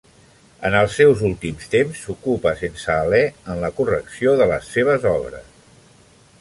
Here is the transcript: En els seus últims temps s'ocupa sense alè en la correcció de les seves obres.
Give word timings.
En 0.69 0.77
els 0.77 0.95
seus 0.99 1.19
últims 1.27 1.67
temps 1.75 1.99
s'ocupa 2.05 2.55
sense 2.63 2.91
alè 2.95 3.21
en 3.33 3.63
la 3.67 3.73
correcció 3.81 4.35
de 4.43 4.51
les 4.55 4.73
seves 4.79 5.09
obres. 5.15 5.57